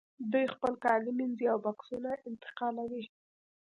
دوی 0.31 0.45
خپل 0.55 0.73
کالي 0.83 1.11
مینځي 1.17 1.45
او 1.53 1.57
بکسونه 1.65 2.11
انتقالوي 2.29 3.03